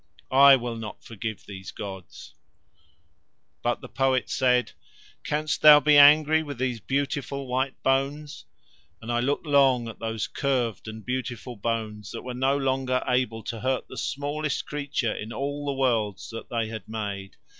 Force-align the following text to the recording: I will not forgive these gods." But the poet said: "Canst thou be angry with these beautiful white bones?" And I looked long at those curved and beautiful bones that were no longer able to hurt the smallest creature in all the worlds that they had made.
I 0.31 0.55
will 0.55 0.77
not 0.77 1.03
forgive 1.03 1.45
these 1.45 1.69
gods." 1.69 2.33
But 3.61 3.81
the 3.81 3.87
poet 3.87 4.31
said: 4.31 4.71
"Canst 5.23 5.61
thou 5.61 5.79
be 5.79 5.95
angry 5.95 6.41
with 6.41 6.57
these 6.57 6.79
beautiful 6.79 7.45
white 7.45 7.79
bones?" 7.83 8.45
And 8.99 9.11
I 9.11 9.19
looked 9.19 9.45
long 9.45 9.87
at 9.87 9.99
those 9.99 10.25
curved 10.25 10.87
and 10.87 11.05
beautiful 11.05 11.55
bones 11.55 12.09
that 12.13 12.23
were 12.23 12.33
no 12.33 12.57
longer 12.57 13.03
able 13.07 13.43
to 13.43 13.59
hurt 13.59 13.87
the 13.89 13.95
smallest 13.97 14.65
creature 14.65 15.13
in 15.13 15.31
all 15.31 15.67
the 15.67 15.73
worlds 15.79 16.31
that 16.31 16.49
they 16.49 16.67
had 16.69 16.89
made. 16.89 17.35